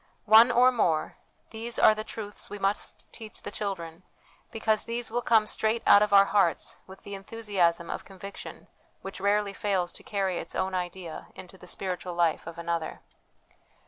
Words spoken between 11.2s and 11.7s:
into the